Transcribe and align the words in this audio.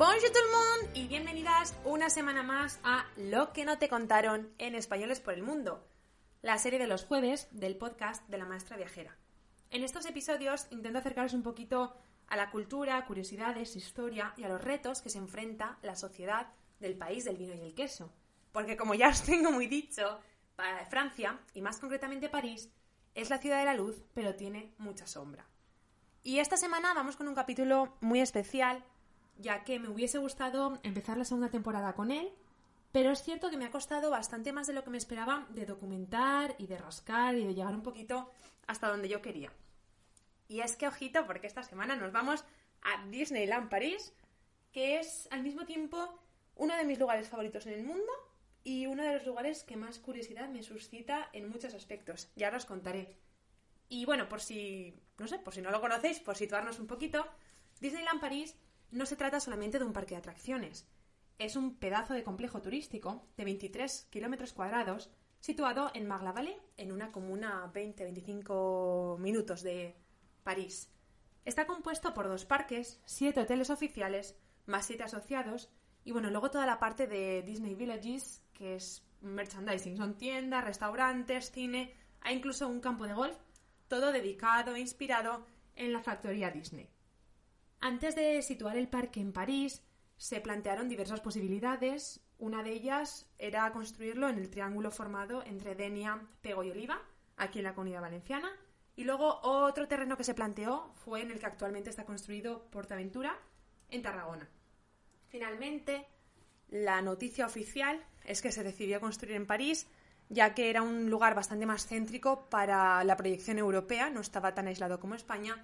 Bonjour 0.00 0.32
tout 0.32 0.38
le 0.46 0.50
monde 0.50 0.96
y 0.96 1.08
bienvenidas 1.08 1.74
una 1.84 2.08
semana 2.08 2.42
más 2.42 2.80
a 2.84 3.04
Lo 3.18 3.52
que 3.52 3.66
no 3.66 3.76
te 3.76 3.90
contaron 3.90 4.50
en 4.56 4.74
Españoles 4.74 5.20
por 5.20 5.34
el 5.34 5.42
Mundo, 5.42 5.86
la 6.40 6.56
serie 6.56 6.78
de 6.78 6.86
los 6.86 7.04
jueves 7.04 7.48
del 7.50 7.76
podcast 7.76 8.26
de 8.30 8.38
la 8.38 8.46
maestra 8.46 8.78
viajera. 8.78 9.18
En 9.68 9.84
estos 9.84 10.06
episodios 10.06 10.68
intento 10.70 11.00
acercaros 11.00 11.34
un 11.34 11.42
poquito 11.42 11.94
a 12.28 12.36
la 12.38 12.50
cultura, 12.50 13.04
curiosidades, 13.04 13.76
historia 13.76 14.32
y 14.38 14.44
a 14.44 14.48
los 14.48 14.64
retos 14.64 15.02
que 15.02 15.10
se 15.10 15.18
enfrenta 15.18 15.76
la 15.82 15.96
sociedad 15.96 16.46
del 16.78 16.96
país 16.96 17.26
del 17.26 17.36
vino 17.36 17.52
y 17.52 17.60
el 17.60 17.74
queso. 17.74 18.10
Porque 18.52 18.78
como 18.78 18.94
ya 18.94 19.10
os 19.10 19.20
tengo 19.20 19.52
muy 19.52 19.66
dicho, 19.66 20.18
Francia, 20.88 21.38
y 21.52 21.60
más 21.60 21.78
concretamente 21.78 22.30
París, 22.30 22.70
es 23.14 23.28
la 23.28 23.36
ciudad 23.36 23.58
de 23.58 23.66
la 23.66 23.74
luz, 23.74 24.02
pero 24.14 24.34
tiene 24.34 24.72
mucha 24.78 25.06
sombra. 25.06 25.46
Y 26.22 26.38
esta 26.38 26.56
semana 26.56 26.94
vamos 26.94 27.16
con 27.16 27.28
un 27.28 27.34
capítulo 27.34 27.96
muy 28.00 28.20
especial, 28.20 28.82
ya 29.40 29.64
que 29.64 29.78
me 29.78 29.88
hubiese 29.88 30.18
gustado 30.18 30.78
empezar 30.82 31.16
la 31.16 31.24
segunda 31.24 31.50
temporada 31.50 31.94
con 31.94 32.10
él, 32.10 32.30
pero 32.92 33.10
es 33.10 33.22
cierto 33.22 33.50
que 33.50 33.56
me 33.56 33.64
ha 33.64 33.70
costado 33.70 34.10
bastante 34.10 34.52
más 34.52 34.66
de 34.66 34.72
lo 34.72 34.84
que 34.84 34.90
me 34.90 34.98
esperaba 34.98 35.46
de 35.50 35.66
documentar 35.66 36.54
y 36.58 36.66
de 36.66 36.78
rascar 36.78 37.34
y 37.36 37.46
de 37.46 37.54
llegar 37.54 37.74
un 37.74 37.82
poquito 37.82 38.30
hasta 38.66 38.88
donde 38.88 39.08
yo 39.08 39.22
quería. 39.22 39.52
Y 40.48 40.60
es 40.60 40.76
que, 40.76 40.88
ojito, 40.88 41.26
porque 41.26 41.46
esta 41.46 41.62
semana 41.62 41.94
nos 41.94 42.12
vamos 42.12 42.44
a 42.82 43.06
Disneyland 43.06 43.68
París, 43.68 44.12
que 44.72 44.98
es 44.98 45.28
al 45.30 45.42
mismo 45.42 45.64
tiempo 45.64 46.20
uno 46.56 46.76
de 46.76 46.84
mis 46.84 46.98
lugares 46.98 47.28
favoritos 47.28 47.66
en 47.66 47.74
el 47.74 47.84
mundo 47.84 48.12
y 48.64 48.86
uno 48.86 49.02
de 49.04 49.14
los 49.14 49.26
lugares 49.26 49.62
que 49.62 49.76
más 49.76 49.98
curiosidad 49.98 50.48
me 50.48 50.62
suscita 50.62 51.30
en 51.32 51.48
muchos 51.48 51.74
aspectos. 51.74 52.28
Ya 52.36 52.54
os 52.54 52.66
contaré. 52.66 53.16
Y 53.88 54.04
bueno, 54.04 54.28
por 54.28 54.40
si, 54.40 54.94
no 55.18 55.26
sé, 55.26 55.38
por 55.38 55.54
si 55.54 55.62
no 55.62 55.70
lo 55.70 55.80
conocéis, 55.80 56.20
por 56.20 56.36
situarnos 56.36 56.78
un 56.78 56.86
poquito, 56.86 57.26
Disneyland 57.80 58.20
París 58.20 58.56
no 58.90 59.06
se 59.06 59.16
trata 59.16 59.40
solamente 59.40 59.78
de 59.78 59.84
un 59.84 59.92
parque 59.92 60.14
de 60.14 60.18
atracciones. 60.18 60.86
Es 61.38 61.56
un 61.56 61.76
pedazo 61.76 62.14
de 62.14 62.24
complejo 62.24 62.60
turístico 62.60 63.26
de 63.36 63.44
23 63.44 64.08
kilómetros 64.10 64.52
cuadrados 64.52 65.10
situado 65.40 65.90
en 65.94 66.06
Marne-la-Vallée, 66.06 66.60
en 66.76 66.92
una 66.92 67.10
comuna 67.12 67.64
a 67.64 67.72
20-25 67.72 69.18
minutos 69.18 69.62
de 69.62 69.96
París. 70.44 70.90
Está 71.44 71.66
compuesto 71.66 72.12
por 72.12 72.28
dos 72.28 72.44
parques, 72.44 73.00
siete 73.06 73.40
hoteles 73.40 73.70
oficiales, 73.70 74.36
más 74.66 74.86
siete 74.86 75.04
asociados, 75.04 75.70
y 76.04 76.12
bueno, 76.12 76.30
luego 76.30 76.50
toda 76.50 76.66
la 76.66 76.78
parte 76.78 77.06
de 77.06 77.42
Disney 77.42 77.74
Villages, 77.74 78.42
que 78.52 78.76
es 78.76 79.02
merchandising, 79.22 79.96
son 79.96 80.16
tiendas, 80.16 80.64
restaurantes, 80.64 81.50
cine, 81.50 81.94
hay 82.20 82.36
incluso 82.36 82.68
un 82.68 82.80
campo 82.80 83.06
de 83.06 83.14
golf, 83.14 83.36
todo 83.88 84.12
dedicado 84.12 84.74
e 84.74 84.80
inspirado 84.80 85.46
en 85.74 85.92
la 85.92 86.02
factoría 86.02 86.50
Disney. 86.50 86.90
Antes 87.80 88.14
de 88.14 88.42
situar 88.42 88.76
el 88.76 88.88
parque 88.88 89.20
en 89.20 89.32
París, 89.32 89.82
se 90.18 90.40
plantearon 90.40 90.88
diversas 90.88 91.20
posibilidades. 91.20 92.20
Una 92.38 92.62
de 92.62 92.72
ellas 92.72 93.26
era 93.38 93.72
construirlo 93.72 94.28
en 94.28 94.38
el 94.38 94.50
triángulo 94.50 94.90
formado 94.90 95.42
entre 95.46 95.74
Denia, 95.74 96.20
Pego 96.42 96.62
y 96.62 96.70
Oliva, 96.70 97.00
aquí 97.38 97.58
en 97.60 97.64
la 97.64 97.74
Comunidad 97.74 98.02
Valenciana. 98.02 98.50
Y 98.96 99.04
luego 99.04 99.40
otro 99.42 99.88
terreno 99.88 100.18
que 100.18 100.24
se 100.24 100.34
planteó 100.34 100.92
fue 100.96 101.22
en 101.22 101.30
el 101.30 101.38
que 101.38 101.46
actualmente 101.46 101.88
está 101.88 102.04
construido 102.04 102.66
Portaventura, 102.70 103.34
en 103.88 104.02
Tarragona. 104.02 104.46
Finalmente, 105.28 106.06
la 106.68 107.00
noticia 107.00 107.46
oficial 107.46 108.04
es 108.24 108.42
que 108.42 108.52
se 108.52 108.62
decidió 108.62 109.00
construir 109.00 109.36
en 109.36 109.46
París, 109.46 109.86
ya 110.28 110.54
que 110.54 110.68
era 110.68 110.82
un 110.82 111.08
lugar 111.08 111.34
bastante 111.34 111.64
más 111.64 111.86
céntrico 111.86 112.48
para 112.50 113.02
la 113.04 113.16
proyección 113.16 113.58
europea, 113.58 114.10
no 114.10 114.20
estaba 114.20 114.54
tan 114.54 114.66
aislado 114.66 115.00
como 115.00 115.14
España, 115.14 115.62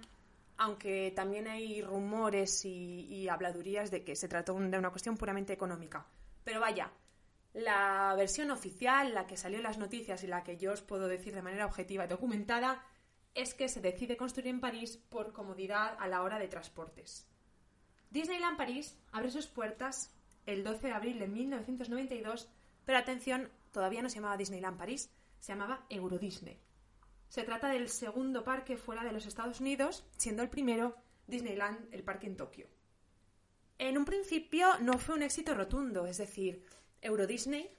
aunque 0.57 1.11
también 1.15 1.47
hay 1.47 1.81
rumores 1.81 2.65
y, 2.65 3.27
habladurías 3.29 3.91
de 3.91 4.03
que 4.03 4.15
se 4.15 4.27
trató 4.27 4.53
de 4.53 4.77
una 4.77 4.89
cuestión 4.89 5.17
puramente 5.17 5.53
económica. 5.53 6.07
Pero 6.43 6.59
vaya, 6.59 6.91
la 7.53 8.13
versión 8.15 8.51
oficial, 8.51 9.13
la 9.13 9.27
que 9.27 9.37
salió 9.37 9.57
en 9.57 9.63
las 9.63 9.77
noticias 9.77 10.23
y 10.23 10.27
la 10.27 10.43
que 10.43 10.57
yo 10.57 10.73
os 10.73 10.81
puedo 10.81 11.07
decir 11.07 11.35
de 11.35 11.41
manera 11.41 11.65
objetiva 11.65 12.05
y 12.05 12.07
documentada, 12.07 12.83
es 13.35 13.53
que 13.53 13.69
se 13.69 13.81
decide 13.81 14.17
construir 14.17 14.47
en 14.47 14.59
París 14.59 14.97
por 15.09 15.31
comodidad 15.31 15.95
a 15.99 16.07
la 16.07 16.23
hora 16.23 16.39
de 16.39 16.47
transportes. 16.47 17.27
Disneyland 18.09 18.57
París 18.57 18.97
abre 19.11 19.29
sus 19.29 19.47
puertas 19.47 20.11
el 20.45 20.63
12 20.63 20.87
de 20.87 20.93
abril 20.93 21.19
de 21.19 21.27
1992, 21.27 22.49
pero 22.85 22.97
atención, 22.97 23.51
todavía 23.71 24.01
no 24.01 24.09
se 24.09 24.15
llamaba 24.15 24.37
Disneyland 24.37 24.77
París, 24.77 25.11
se 25.39 25.51
llamaba 25.51 25.85
Euro 25.89 26.17
Disney. 26.17 26.57
Se 27.29 27.43
trata 27.43 27.69
del 27.69 27.89
segundo 27.89 28.43
parque 28.43 28.77
fuera 28.77 29.03
de 29.03 29.11
los 29.11 29.25
Estados 29.25 29.59
Unidos, 29.59 30.05
siendo 30.17 30.43
el 30.43 30.49
primero 30.49 30.95
Disneyland, 31.27 31.93
el 31.93 32.03
parque 32.03 32.27
en 32.27 32.37
Tokio. 32.37 32.67
En 33.77 33.97
un 33.97 34.05
principio 34.05 34.67
no 34.79 34.97
fue 34.97 35.15
un 35.15 35.23
éxito 35.23 35.53
rotundo, 35.53 36.05
es 36.05 36.17
decir, 36.17 36.63
Euro 37.01 37.27
Disney 37.27 37.69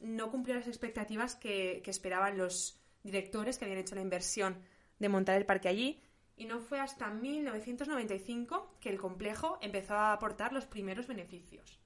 no 0.00 0.30
cumplió 0.30 0.54
las 0.54 0.68
expectativas 0.68 1.34
que, 1.34 1.80
que 1.82 1.90
esperaban 1.90 2.38
los 2.38 2.80
directores 3.02 3.58
que 3.58 3.64
habían 3.64 3.80
hecho 3.80 3.96
la 3.96 4.02
inversión 4.02 4.62
de 4.98 5.08
montar 5.08 5.36
el 5.36 5.46
parque 5.46 5.68
allí, 5.68 6.00
y 6.36 6.44
no 6.44 6.60
fue 6.60 6.78
hasta 6.78 7.10
1995 7.10 8.76
que 8.80 8.90
el 8.90 8.98
complejo 8.98 9.58
empezó 9.60 9.94
a 9.94 10.12
aportar 10.12 10.52
los 10.52 10.66
primeros 10.66 11.08
beneficios. 11.08 11.80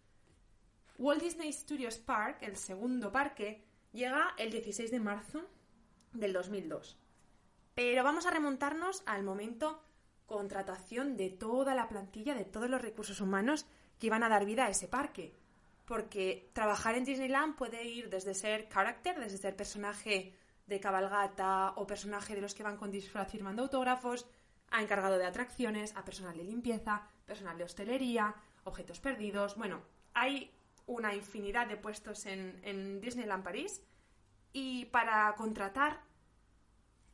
Walt 0.98 1.22
Disney 1.22 1.50
Studios 1.52 1.96
Park, 1.96 2.38
el 2.42 2.56
segundo 2.56 3.10
parque, 3.10 3.64
llega 3.92 4.34
el 4.36 4.50
16 4.50 4.90
de 4.90 5.00
marzo 5.00 5.48
del 6.12 6.34
2002. 6.34 6.98
Pero 7.74 8.04
vamos 8.04 8.26
a 8.26 8.30
remontarnos 8.30 9.02
al 9.06 9.22
momento 9.22 9.82
contratación 10.26 11.16
de 11.16 11.30
toda 11.30 11.74
la 11.74 11.88
plantilla, 11.88 12.34
de 12.34 12.44
todos 12.44 12.68
los 12.68 12.80
recursos 12.80 13.20
humanos 13.20 13.66
que 13.98 14.06
iban 14.06 14.22
a 14.22 14.28
dar 14.28 14.44
vida 14.44 14.66
a 14.66 14.70
ese 14.70 14.88
parque. 14.88 15.34
Porque 15.84 16.50
trabajar 16.52 16.94
en 16.94 17.04
Disneyland 17.04 17.56
puede 17.56 17.84
ir 17.84 18.08
desde 18.08 18.34
ser 18.34 18.68
character, 18.68 19.18
desde 19.18 19.38
ser 19.38 19.56
personaje 19.56 20.34
de 20.66 20.80
cabalgata 20.80 21.72
o 21.76 21.86
personaje 21.86 22.34
de 22.34 22.40
los 22.40 22.54
que 22.54 22.62
van 22.62 22.76
con 22.76 22.90
disfraz 22.90 23.30
firmando 23.30 23.62
autógrafos, 23.62 24.26
a 24.70 24.80
encargado 24.80 25.18
de 25.18 25.26
atracciones, 25.26 25.94
a 25.96 26.04
personal 26.04 26.36
de 26.36 26.44
limpieza, 26.44 27.02
personal 27.26 27.58
de 27.58 27.64
hostelería, 27.64 28.34
objetos 28.64 29.00
perdidos. 29.00 29.56
Bueno, 29.56 29.82
hay 30.14 30.50
una 30.86 31.14
infinidad 31.14 31.66
de 31.66 31.76
puestos 31.76 32.26
en, 32.26 32.60
en 32.64 33.00
Disneyland 33.00 33.44
París 33.44 33.82
y 34.52 34.86
para 34.86 35.34
contratar 35.36 36.00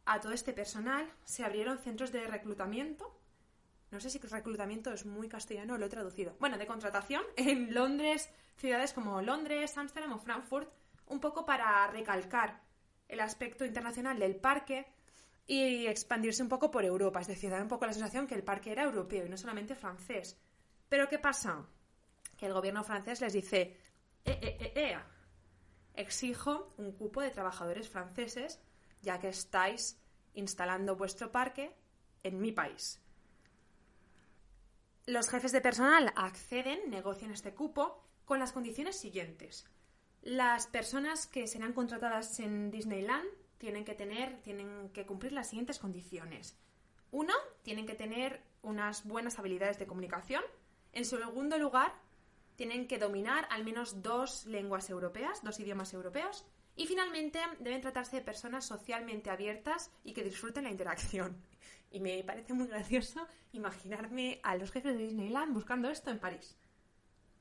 a 0.08 0.20
todo 0.20 0.32
este 0.32 0.54
personal 0.54 1.06
se 1.24 1.44
abrieron 1.44 1.78
centros 1.78 2.10
de 2.12 2.26
reclutamiento. 2.26 3.14
No 3.90 4.00
sé 4.00 4.08
si 4.08 4.18
reclutamiento 4.18 4.90
es 4.90 5.04
muy 5.04 5.28
castellano 5.28 5.76
lo 5.76 5.84
he 5.84 5.90
traducido. 5.90 6.34
Bueno, 6.40 6.56
de 6.56 6.66
contratación 6.66 7.22
en 7.36 7.74
Londres, 7.74 8.30
ciudades 8.56 8.94
como 8.94 9.20
Londres, 9.20 9.76
Ámsterdam 9.76 10.14
o 10.14 10.18
Frankfurt, 10.18 10.70
un 11.06 11.20
poco 11.20 11.44
para 11.44 11.86
recalcar 11.88 12.62
el 13.06 13.20
aspecto 13.20 13.66
internacional 13.66 14.18
del 14.18 14.36
parque 14.36 14.86
y 15.46 15.86
expandirse 15.86 16.42
un 16.42 16.48
poco 16.48 16.70
por 16.70 16.84
Europa, 16.84 17.20
es 17.20 17.26
decir, 17.26 17.50
dar 17.50 17.62
un 17.62 17.68
poco 17.68 17.86
la 17.86 17.92
sensación 17.92 18.26
que 18.26 18.34
el 18.34 18.44
parque 18.44 18.72
era 18.72 18.84
europeo 18.84 19.26
y 19.26 19.28
no 19.28 19.36
solamente 19.36 19.74
francés. 19.74 20.38
Pero 20.88 21.08
¿qué 21.08 21.18
pasa? 21.18 21.66
Que 22.36 22.46
el 22.46 22.52
gobierno 22.54 22.82
francés 22.82 23.20
les 23.20 23.32
dice, 23.34 23.76
eh, 24.24 24.38
eh, 24.42 24.56
eh, 24.60 24.72
eh, 24.74 24.98
exijo 25.94 26.74
un 26.78 26.92
cupo 26.92 27.20
de 27.20 27.30
trabajadores 27.30 27.88
franceses 27.88 28.60
ya 29.02 29.18
que 29.18 29.28
estáis 29.28 29.98
instalando 30.34 30.96
vuestro 30.96 31.32
parque 31.32 31.74
en 32.22 32.40
mi 32.40 32.52
país. 32.52 33.00
Los 35.06 35.30
jefes 35.30 35.52
de 35.52 35.60
personal 35.60 36.12
acceden, 36.16 36.90
negocian 36.90 37.32
este 37.32 37.54
cupo 37.54 38.04
con 38.24 38.38
las 38.38 38.52
condiciones 38.52 38.96
siguientes. 38.96 39.64
Las 40.20 40.66
personas 40.66 41.26
que 41.26 41.46
serán 41.46 41.72
contratadas 41.72 42.38
en 42.40 42.70
Disneyland 42.70 43.26
tienen 43.56 43.84
que 43.84 43.94
tener, 43.94 44.40
tienen 44.42 44.90
que 44.90 45.06
cumplir 45.06 45.32
las 45.32 45.48
siguientes 45.48 45.78
condiciones. 45.78 46.56
Uno, 47.10 47.32
tienen 47.62 47.86
que 47.86 47.94
tener 47.94 48.42
unas 48.62 49.06
buenas 49.06 49.38
habilidades 49.38 49.78
de 49.78 49.86
comunicación. 49.86 50.42
En 50.92 51.04
segundo 51.04 51.58
lugar, 51.58 51.94
tienen 52.56 52.86
que 52.86 52.98
dominar 52.98 53.46
al 53.50 53.64
menos 53.64 54.02
dos 54.02 54.44
lenguas 54.46 54.90
europeas, 54.90 55.42
dos 55.42 55.58
idiomas 55.60 55.94
europeos. 55.94 56.44
Y 56.78 56.86
finalmente, 56.86 57.40
deben 57.58 57.80
tratarse 57.80 58.16
de 58.16 58.22
personas 58.22 58.64
socialmente 58.64 59.30
abiertas 59.30 59.90
y 60.04 60.12
que 60.12 60.22
disfruten 60.22 60.64
la 60.64 60.70
interacción. 60.70 61.36
Y 61.90 62.00
me 62.00 62.22
parece 62.22 62.52
muy 62.52 62.66
gracioso 62.66 63.26
imaginarme 63.52 64.40
a 64.42 64.56
los 64.56 64.70
jefes 64.70 64.94
de 64.94 65.04
Disneyland 65.04 65.54
buscando 65.54 65.88
esto 65.88 66.10
en 66.10 66.18
París. 66.18 66.54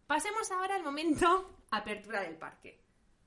Pasemos 0.08 0.50
ahora 0.52 0.76
al 0.76 0.84
momento 0.84 1.58
apertura 1.72 2.22
del 2.22 2.38
parque. 2.38 2.80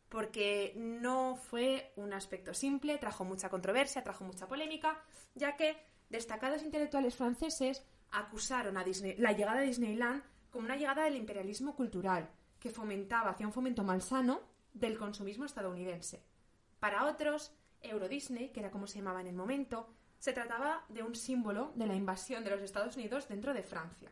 Porque 0.09 0.73
no 0.77 1.37
fue 1.37 1.93
un 1.97 2.15
aspecto 2.15 2.55
simple, 2.55 2.97
trajo 2.97 3.23
mucha 3.25 3.51
controversia, 3.51 4.03
trajo 4.03 4.25
mucha 4.25 4.49
polémica, 4.49 5.05
ya 5.35 5.57
que 5.57 5.77
destacados 6.09 6.63
intelectuales 6.63 7.15
franceses 7.15 7.85
acusaron 8.13 8.79
a 8.79 8.83
Disney, 8.83 9.17
la 9.19 9.33
llegada 9.33 9.61
de 9.61 9.67
Disneyland 9.67 10.23
como 10.51 10.65
una 10.65 10.77
llegada 10.77 11.05
del 11.05 11.17
imperialismo 11.17 11.77
cultural, 11.77 12.31
que 12.59 12.71
fomentaba, 12.71 13.33
hacía 13.33 13.47
un 13.47 13.53
fomento 13.53 13.85
malsano 13.85 14.41
del 14.73 14.99
consumismo 14.99 15.45
estadounidense. 15.45 16.23
Para 16.79 17.07
otros, 17.07 17.53
Euro 17.83 18.09
Disney, 18.09 18.51
que 18.51 18.61
era 18.61 18.71
como 18.71 18.87
se 18.87 18.99
llamaba 18.99 19.21
en 19.21 19.27
el 19.27 19.35
momento, 19.35 19.89
se 20.19 20.33
trataba 20.33 20.85
de 20.89 21.03
un 21.03 21.15
símbolo 21.15 21.73
de 21.75 21.87
la 21.87 21.95
invasión 21.95 22.45
de 22.45 22.51
los 22.51 22.61
Estados 22.61 22.97
Unidos 22.97 23.29
dentro 23.29 23.55
de 23.55 23.63
Francia. 23.63 24.11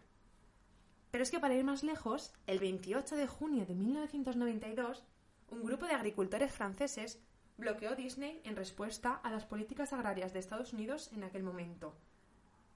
Pero 1.10 1.22
es 1.22 1.30
que 1.30 1.40
para 1.40 1.54
ir 1.54 1.64
más 1.64 1.82
lejos, 1.82 2.32
el 2.46 2.58
28 2.58 3.16
de 3.16 3.26
junio 3.26 3.66
de 3.66 3.74
1992, 3.74 5.04
un 5.50 5.64
grupo 5.64 5.86
de 5.86 5.94
agricultores 5.94 6.52
franceses 6.52 7.20
bloqueó 7.56 7.94
Disney 7.96 8.40
en 8.44 8.56
respuesta 8.56 9.14
a 9.14 9.30
las 9.30 9.44
políticas 9.44 9.92
agrarias 9.92 10.32
de 10.32 10.38
Estados 10.38 10.72
Unidos 10.72 11.10
en 11.12 11.24
aquel 11.24 11.42
momento. 11.42 11.94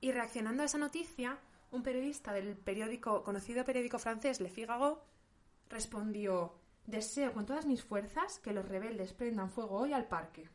Y 0.00 0.12
reaccionando 0.12 0.62
a 0.62 0.66
esa 0.66 0.78
noticia, 0.78 1.38
un 1.70 1.82
periodista 1.82 2.32
del 2.32 2.56
periódico, 2.56 3.22
conocido 3.22 3.64
periódico 3.64 3.98
francés 3.98 4.40
Le 4.40 4.50
Figaro 4.50 5.04
respondió 5.68 6.54
Deseo 6.86 7.32
con 7.32 7.46
todas 7.46 7.66
mis 7.66 7.82
fuerzas 7.82 8.38
que 8.40 8.52
los 8.52 8.66
rebeldes 8.66 9.12
prendan 9.12 9.50
fuego 9.50 9.78
hoy 9.78 9.92
al 9.92 10.08
parque. 10.08 10.48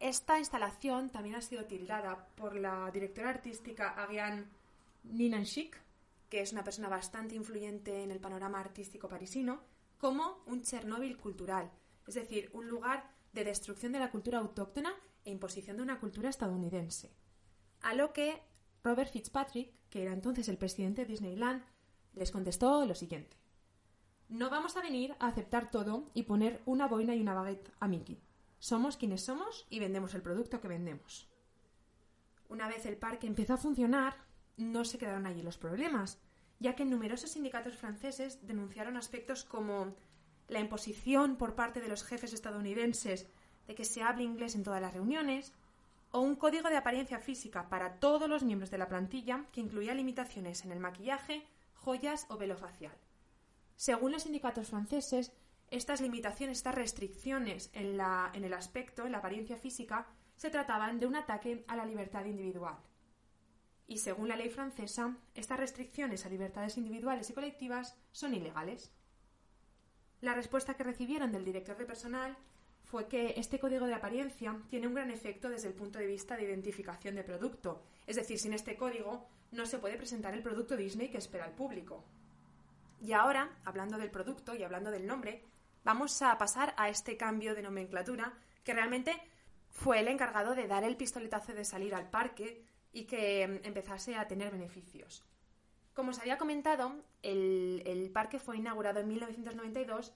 Esta 0.00 0.38
instalación 0.38 1.10
también 1.10 1.36
ha 1.36 1.42
sido 1.42 1.66
tildada 1.66 2.26
por 2.34 2.56
la 2.56 2.90
directora 2.90 3.30
artística 3.30 3.90
Ariane 3.90 4.46
Ninanchik, 5.04 5.76
que 6.28 6.40
es 6.40 6.52
una 6.52 6.64
persona 6.64 6.88
bastante 6.88 7.34
influyente 7.34 8.02
en 8.02 8.10
el 8.10 8.20
panorama 8.20 8.60
artístico 8.60 9.08
parisino, 9.08 9.60
como 9.98 10.42
un 10.46 10.62
Chernóbil 10.62 11.18
cultural, 11.18 11.70
es 12.06 12.14
decir, 12.14 12.50
un 12.54 12.68
lugar 12.68 13.10
de 13.32 13.44
destrucción 13.44 13.92
de 13.92 13.98
la 13.98 14.10
cultura 14.10 14.38
autóctona 14.38 14.92
e 15.24 15.30
imposición 15.30 15.76
de 15.76 15.82
una 15.82 16.00
cultura 16.00 16.30
estadounidense. 16.30 17.12
A 17.82 17.94
lo 17.94 18.12
que 18.12 18.40
Robert 18.82 19.12
Fitzpatrick, 19.12 19.72
que 19.90 20.02
era 20.02 20.12
entonces 20.12 20.48
el 20.48 20.56
presidente 20.56 21.02
de 21.02 21.08
Disneyland, 21.08 21.62
les 22.14 22.30
contestó 22.30 22.86
lo 22.86 22.94
siguiente. 22.94 23.39
No 24.30 24.48
vamos 24.48 24.76
a 24.76 24.80
venir 24.80 25.16
a 25.18 25.26
aceptar 25.26 25.72
todo 25.72 26.08
y 26.14 26.22
poner 26.22 26.62
una 26.64 26.86
boina 26.86 27.16
y 27.16 27.20
una 27.20 27.34
baguette 27.34 27.72
a 27.80 27.88
Mickey. 27.88 28.22
Somos 28.60 28.96
quienes 28.96 29.24
somos 29.24 29.66
y 29.70 29.80
vendemos 29.80 30.14
el 30.14 30.22
producto 30.22 30.60
que 30.60 30.68
vendemos. 30.68 31.28
Una 32.48 32.68
vez 32.68 32.86
el 32.86 32.96
parque 32.96 33.26
empezó 33.26 33.54
a 33.54 33.56
funcionar, 33.56 34.14
no 34.56 34.84
se 34.84 34.98
quedaron 34.98 35.26
allí 35.26 35.42
los 35.42 35.58
problemas, 35.58 36.20
ya 36.60 36.76
que 36.76 36.84
numerosos 36.84 37.32
sindicatos 37.32 37.76
franceses 37.76 38.46
denunciaron 38.46 38.96
aspectos 38.96 39.42
como 39.42 39.96
la 40.46 40.60
imposición 40.60 41.34
por 41.34 41.56
parte 41.56 41.80
de 41.80 41.88
los 41.88 42.04
jefes 42.04 42.32
estadounidenses 42.32 43.26
de 43.66 43.74
que 43.74 43.84
se 43.84 44.02
hable 44.02 44.22
inglés 44.22 44.54
en 44.54 44.62
todas 44.62 44.80
las 44.80 44.94
reuniones, 44.94 45.52
o 46.12 46.20
un 46.20 46.36
código 46.36 46.68
de 46.68 46.76
apariencia 46.76 47.18
física 47.18 47.68
para 47.68 47.94
todos 47.98 48.28
los 48.28 48.44
miembros 48.44 48.70
de 48.70 48.78
la 48.78 48.88
plantilla 48.88 49.46
que 49.50 49.60
incluía 49.60 49.92
limitaciones 49.92 50.64
en 50.64 50.70
el 50.70 50.78
maquillaje, 50.78 51.44
joyas 51.74 52.26
o 52.28 52.36
velo 52.36 52.56
facial. 52.56 52.94
Según 53.80 54.12
los 54.12 54.24
sindicatos 54.24 54.68
franceses, 54.68 55.32
estas 55.70 56.02
limitaciones, 56.02 56.58
estas 56.58 56.74
restricciones 56.74 57.70
en, 57.72 57.98
el 58.44 58.52
aspecto, 58.52 59.06
en 59.06 59.12
la 59.12 59.18
apariencia 59.20 59.56
física, 59.56 60.06
se 60.36 60.50
trataban 60.50 61.00
de 61.00 61.06
un 61.06 61.16
ataque 61.16 61.64
a 61.66 61.76
la 61.76 61.86
libertad 61.86 62.26
individual. 62.26 62.76
Y 63.86 63.96
según 63.96 64.28
la 64.28 64.36
ley 64.36 64.50
francesa, 64.50 65.16
estas 65.34 65.58
restricciones 65.58 66.26
a 66.26 66.28
libertades 66.28 66.76
individuales 66.76 67.30
y 67.30 67.32
colectivas 67.32 67.96
son 68.12 68.34
ilegales. 68.34 68.92
La 70.20 70.34
respuesta 70.34 70.74
que 70.74 70.84
recibieron 70.84 71.32
del 71.32 71.46
director 71.46 71.78
de 71.78 71.86
personal 71.86 72.36
fue 72.84 73.08
que 73.08 73.32
este 73.38 73.58
código 73.58 73.86
de 73.86 73.94
apariencia 73.94 74.60
tiene 74.68 74.88
un 74.88 74.94
gran 74.94 75.10
efecto 75.10 75.48
desde 75.48 75.68
el 75.68 75.74
punto 75.74 75.98
de 75.98 76.06
vista 76.06 76.36
de 76.36 76.44
identificación 76.44 77.14
de 77.14 77.24
producto. 77.24 77.82
Es 78.06 78.16
decir, 78.16 78.38
sin 78.38 78.52
este 78.52 78.76
código 78.76 79.26
no 79.52 79.64
se 79.64 79.78
puede 79.78 79.96
presentar 79.96 80.34
el 80.34 80.42
producto 80.42 80.76
Disney 80.76 81.08
que 81.08 81.16
espera 81.16 81.46
el 81.46 81.54
público. 81.54 82.04
Y 83.00 83.12
ahora, 83.12 83.56
hablando 83.64 83.96
del 83.96 84.10
producto 84.10 84.54
y 84.54 84.62
hablando 84.62 84.90
del 84.90 85.06
nombre, 85.06 85.42
vamos 85.84 86.20
a 86.22 86.36
pasar 86.36 86.74
a 86.76 86.90
este 86.90 87.16
cambio 87.16 87.54
de 87.54 87.62
nomenclatura 87.62 88.34
que 88.62 88.74
realmente 88.74 89.16
fue 89.70 90.00
el 90.00 90.08
encargado 90.08 90.54
de 90.54 90.66
dar 90.66 90.84
el 90.84 90.96
pistoletazo 90.96 91.54
de 91.54 91.64
salir 91.64 91.94
al 91.94 92.10
parque 92.10 92.62
y 92.92 93.04
que 93.04 93.46
mm, 93.46 93.66
empezase 93.66 94.16
a 94.16 94.28
tener 94.28 94.52
beneficios. 94.52 95.24
Como 95.94 96.10
os 96.10 96.18
había 96.18 96.38
comentado, 96.38 96.94
el, 97.22 98.10
parque 98.12 98.38
fue 98.38 98.58
inaugurado 98.58 99.00
en 99.00 99.08
1992 99.08 100.12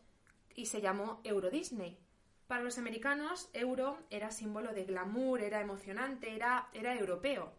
y 0.54 0.66
se 0.66 0.80
llamó 0.80 1.20
Euro 1.24 1.50
Disney. 1.50 1.98
Para 2.46 2.62
los 2.62 2.78
americanos, 2.78 3.48
euro 3.54 3.98
era 4.10 4.30
símbolo 4.30 4.72
de 4.72 4.84
glamour, 4.84 5.40
era 5.40 5.60
emocionante, 5.60 6.34
era, 6.34 6.68
era 6.74 6.94
europeo. 6.94 7.52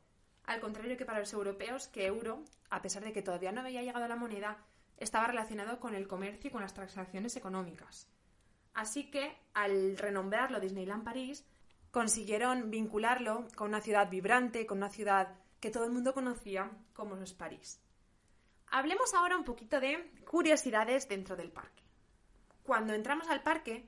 Al 0.44 0.60
contrario 0.60 0.96
que 0.96 1.06
para 1.06 1.20
los 1.20 1.34
europeos, 1.34 1.88
que 1.88 2.06
euro, 2.06 2.44
a 2.70 2.82
pesar 2.82 3.04
de 3.04 3.12
que 3.12 3.24
todavía 3.24 3.52
no 3.52 3.62
había 3.62 3.82
llegado 3.82 4.08
la 4.08 4.16
moneda, 4.16 4.64
estaba 4.98 5.28
relacionado 5.28 5.80
con 5.80 5.96
el 5.96 6.08
comercio 6.08 6.50
y 6.50 6.52
con 6.52 6.62
las 6.62 6.74
transacciones 6.74 7.36
económicas. 7.36 8.10
Así 8.74 9.10
que, 9.10 9.38
al 9.54 9.98
renombrarlo 9.98 10.60
Disneyland 10.60 11.04
París, 11.04 11.46
consiguieron 11.92 12.70
vincularlo 12.70 13.48
con 13.56 13.70
una 13.70 13.82
ciudad 13.82 14.10
vibrante, 14.10 14.66
con 14.66 14.80
una 14.80 14.90
ciudad 14.90 15.36
que 15.62 15.72
todo 15.72 15.86
el 15.86 15.92
mundo 15.92 16.14
conocía 16.14 16.70
como 16.94 17.16
es 17.16 17.34
París. 17.34 17.82
Hablemos 18.68 19.14
ahora 19.14 19.38
un 19.38 19.46
poquito 19.46 19.80
de 19.80 20.12
curiosidades 20.30 21.08
dentro 21.08 21.36
del 21.36 21.52
parque. 21.52 21.84
Cuando 22.64 22.94
entramos 22.94 23.30
al 23.30 23.44
parque, 23.44 23.88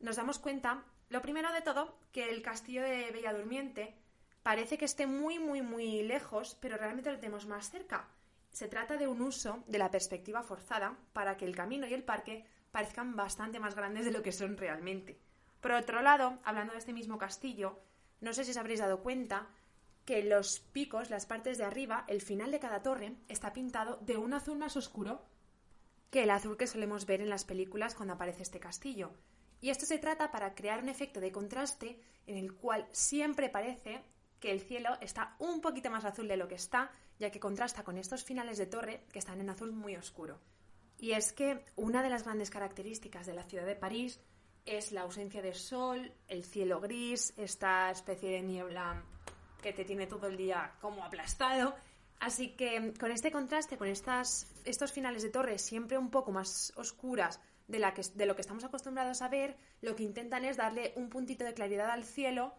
nos 0.00 0.16
damos 0.16 0.38
cuenta, 0.38 0.84
lo 1.08 1.22
primero 1.22 1.52
de 1.52 1.62
todo, 1.62 1.96
que 2.10 2.30
el 2.30 2.42
castillo 2.42 2.82
de 2.82 3.10
Bella 3.12 3.32
Durmiente 3.32 3.94
parece 4.42 4.76
que 4.76 4.84
esté 4.84 5.06
muy, 5.06 5.38
muy, 5.38 5.62
muy 5.62 6.02
lejos, 6.02 6.56
pero 6.60 6.76
realmente 6.76 7.12
lo 7.12 7.18
tenemos 7.20 7.46
más 7.46 7.70
cerca. 7.70 8.08
Se 8.54 8.68
trata 8.68 8.96
de 8.96 9.08
un 9.08 9.20
uso 9.20 9.64
de 9.66 9.78
la 9.78 9.90
perspectiva 9.90 10.44
forzada 10.44 10.96
para 11.12 11.36
que 11.36 11.44
el 11.44 11.56
camino 11.56 11.88
y 11.88 11.92
el 11.92 12.04
parque 12.04 12.44
parezcan 12.70 13.16
bastante 13.16 13.58
más 13.58 13.74
grandes 13.74 14.04
de 14.04 14.12
lo 14.12 14.22
que 14.22 14.30
son 14.30 14.56
realmente. 14.56 15.18
Por 15.60 15.72
otro 15.72 16.02
lado, 16.02 16.38
hablando 16.44 16.72
de 16.72 16.78
este 16.78 16.92
mismo 16.92 17.18
castillo, 17.18 17.80
no 18.20 18.32
sé 18.32 18.44
si 18.44 18.52
os 18.52 18.56
habréis 18.56 18.78
dado 18.78 19.02
cuenta 19.02 19.48
que 20.04 20.22
los 20.22 20.60
picos, 20.60 21.10
las 21.10 21.26
partes 21.26 21.58
de 21.58 21.64
arriba, 21.64 22.04
el 22.06 22.20
final 22.20 22.52
de 22.52 22.60
cada 22.60 22.80
torre, 22.80 23.16
está 23.26 23.52
pintado 23.52 23.96
de 24.02 24.18
un 24.18 24.32
azul 24.34 24.56
más 24.56 24.76
oscuro 24.76 25.26
que 26.12 26.22
el 26.22 26.30
azul 26.30 26.56
que 26.56 26.68
solemos 26.68 27.06
ver 27.06 27.20
en 27.20 27.30
las 27.30 27.44
películas 27.44 27.96
cuando 27.96 28.14
aparece 28.14 28.44
este 28.44 28.60
castillo. 28.60 29.10
Y 29.60 29.70
esto 29.70 29.84
se 29.84 29.98
trata 29.98 30.30
para 30.30 30.54
crear 30.54 30.80
un 30.80 30.88
efecto 30.88 31.18
de 31.18 31.32
contraste 31.32 32.00
en 32.28 32.36
el 32.36 32.54
cual 32.54 32.86
siempre 32.92 33.48
parece 33.48 34.04
que 34.44 34.52
el 34.52 34.60
cielo 34.60 34.98
está 35.00 35.36
un 35.38 35.62
poquito 35.62 35.90
más 35.90 36.04
azul 36.04 36.28
de 36.28 36.36
lo 36.36 36.46
que 36.46 36.56
está, 36.56 36.90
ya 37.18 37.30
que 37.30 37.40
contrasta 37.40 37.82
con 37.82 37.96
estos 37.96 38.24
finales 38.24 38.58
de 38.58 38.66
torre 38.66 39.06
que 39.10 39.18
están 39.18 39.40
en 39.40 39.48
azul 39.48 39.72
muy 39.72 39.96
oscuro. 39.96 40.38
Y 41.00 41.12
es 41.12 41.32
que 41.32 41.64
una 41.76 42.02
de 42.02 42.10
las 42.10 42.24
grandes 42.24 42.50
características 42.50 43.24
de 43.24 43.32
la 43.32 43.44
ciudad 43.44 43.64
de 43.64 43.74
París 43.74 44.20
es 44.66 44.92
la 44.92 45.00
ausencia 45.00 45.40
de 45.40 45.54
sol, 45.54 46.12
el 46.28 46.44
cielo 46.44 46.78
gris, 46.82 47.32
esta 47.38 47.90
especie 47.90 48.32
de 48.32 48.42
niebla 48.42 49.02
que 49.62 49.72
te 49.72 49.86
tiene 49.86 50.06
todo 50.06 50.26
el 50.26 50.36
día 50.36 50.74
como 50.82 51.02
aplastado. 51.04 51.74
Así 52.20 52.50
que 52.50 52.92
con 53.00 53.12
este 53.12 53.32
contraste, 53.32 53.78
con 53.78 53.88
estas, 53.88 54.52
estos 54.66 54.92
finales 54.92 55.22
de 55.22 55.30
torre 55.30 55.58
siempre 55.58 55.96
un 55.96 56.10
poco 56.10 56.32
más 56.32 56.70
oscuras 56.76 57.40
de, 57.66 57.78
la 57.78 57.94
que, 57.94 58.02
de 58.14 58.26
lo 58.26 58.34
que 58.34 58.42
estamos 58.42 58.64
acostumbrados 58.64 59.22
a 59.22 59.28
ver, 59.30 59.56
lo 59.80 59.96
que 59.96 60.02
intentan 60.02 60.44
es 60.44 60.58
darle 60.58 60.92
un 60.96 61.08
puntito 61.08 61.46
de 61.46 61.54
claridad 61.54 61.88
al 61.88 62.04
cielo 62.04 62.52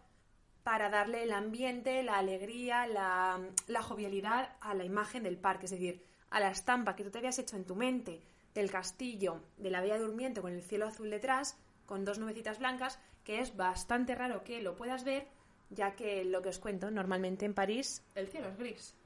para 0.66 0.90
darle 0.90 1.22
el 1.22 1.30
ambiente, 1.30 2.02
la 2.02 2.16
alegría, 2.16 2.88
la, 2.88 3.82
jovialidad 3.82 4.56
a 4.60 4.74
la 4.74 4.82
imagen 4.82 5.22
del 5.22 5.38
parque, 5.38 5.66
es 5.66 5.70
decir, 5.70 6.04
a 6.28 6.40
la 6.40 6.50
estampa 6.50 6.96
que 6.96 7.04
tú 7.04 7.10
te 7.12 7.18
habías 7.18 7.38
hecho 7.38 7.54
en 7.54 7.64
tu 7.64 7.76
mente 7.76 8.20
del 8.52 8.68
castillo 8.68 9.44
de 9.58 9.70
la 9.70 9.80
Bella 9.80 9.96
Durmiente 9.96 10.40
con 10.40 10.52
el 10.52 10.64
cielo 10.64 10.88
azul 10.88 11.08
detrás, 11.08 11.56
con 11.86 12.04
dos 12.04 12.18
nubecitas 12.18 12.58
blancas, 12.58 12.98
que 13.22 13.38
es 13.38 13.56
bastante 13.56 14.16
raro 14.16 14.42
que 14.42 14.60
lo 14.60 14.74
puedas 14.74 15.04
ver, 15.04 15.28
ya 15.70 15.94
que 15.94 16.24
lo 16.24 16.42
que 16.42 16.48
os 16.48 16.58
cuento, 16.58 16.90
normalmente 16.90 17.46
en 17.46 17.54
París 17.54 18.02
el 18.16 18.26
cielo 18.26 18.48
es 18.48 18.58
gris. 18.58 18.96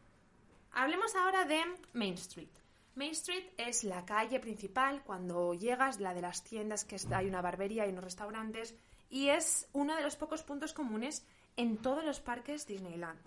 Hablemos 0.72 1.14
ahora 1.14 1.44
de 1.44 1.60
Main 1.92 2.14
Street. 2.14 2.48
Main 2.94 3.10
Street 3.10 3.44
es 3.58 3.84
la 3.84 4.06
calle 4.06 4.40
principal 4.40 5.02
cuando 5.04 5.52
llegas, 5.52 6.00
la 6.00 6.14
de 6.14 6.22
las 6.22 6.42
tiendas, 6.42 6.86
que 6.86 6.96
hay 7.12 7.26
una 7.26 7.42
barbería 7.42 7.86
y 7.86 7.90
unos 7.90 8.04
restaurantes, 8.04 8.74
y 9.10 9.28
es 9.28 9.68
uno 9.74 9.94
de 9.94 10.02
los 10.02 10.16
pocos 10.16 10.42
puntos 10.42 10.72
comunes 10.72 11.26
en 11.60 11.76
todos 11.76 12.02
los 12.02 12.20
parques 12.20 12.66
Disneyland. 12.66 13.20